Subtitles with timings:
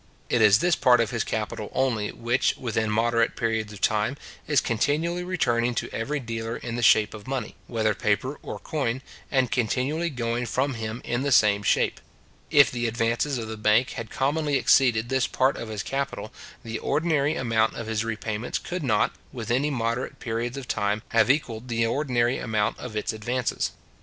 [0.29, 4.59] It is this part of his capital only which, within moderate periods of time, is
[4.59, 9.51] continually returning to every dealer in the shape of money, whether paper or coin, and
[9.51, 12.01] continually going from him in the same shape.
[12.49, 16.33] If the advances of the bank had commonly exceeded this part of his capital,
[16.63, 21.67] the ordinary amount of his repayments could not, within moderate periods of time, have equalled
[21.67, 23.69] the ordinary amount of its advances.